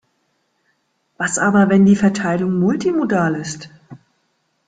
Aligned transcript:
Was 1.19 1.37
aber, 1.37 1.69
wenn 1.69 1.85
die 1.85 1.95
Verteilung 1.95 2.57
multimodal 2.57 3.35
ist? 3.35 3.69